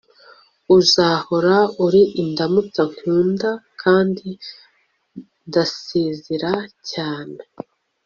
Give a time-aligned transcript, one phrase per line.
[0.77, 1.55] uzahora
[1.85, 3.49] uri indamutso nkunda
[3.81, 4.27] kandi
[5.47, 6.53] ndasezera
[6.91, 7.39] cyane